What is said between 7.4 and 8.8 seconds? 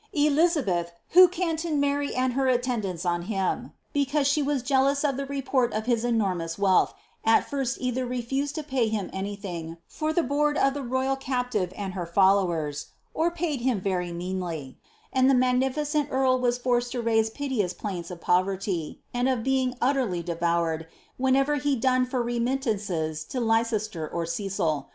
first either refused to